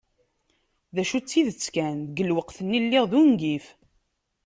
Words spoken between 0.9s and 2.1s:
D acu, d tidet kan,